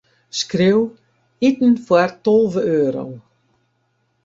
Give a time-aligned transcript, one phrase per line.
[0.39, 0.83] Skriuw:
[1.49, 3.07] iten foar tolve euro.